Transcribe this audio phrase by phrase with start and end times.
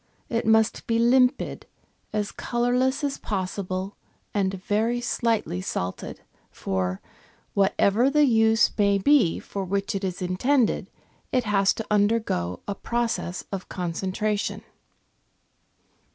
[0.29, 1.67] It must be limpid.
[1.67, 3.97] FONDS DE CUISINE 5 as colourless as possible,
[4.33, 6.99] and very slightly salted, for,
[7.53, 10.89] what ever the use may be for which it is intended,
[11.31, 14.63] it has to undergo a process of concentration.